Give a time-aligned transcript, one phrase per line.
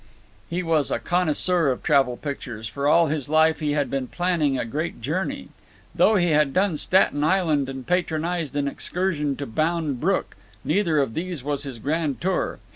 [0.49, 4.57] He was a connoisseur of travel pictures, for all his life he had been planning
[4.57, 5.49] a great journey.
[5.93, 10.35] Though he had done Staten Island and patronized an excursion to Bound Brook,
[10.65, 12.57] neither of these was his grand tour.